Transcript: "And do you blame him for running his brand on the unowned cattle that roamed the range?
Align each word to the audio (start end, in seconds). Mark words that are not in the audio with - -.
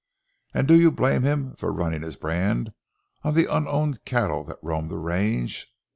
"And 0.55 0.67
do 0.67 0.73
you 0.73 0.89
blame 0.89 1.21
him 1.21 1.53
for 1.57 1.71
running 1.71 2.01
his 2.01 2.15
brand 2.15 2.73
on 3.21 3.35
the 3.35 3.45
unowned 3.45 4.03
cattle 4.03 4.43
that 4.45 4.57
roamed 4.63 4.89
the 4.89 4.97
range? 4.97 5.71